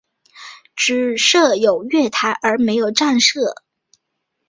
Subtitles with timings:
[0.75, 3.53] 只设有月台而没有站舍。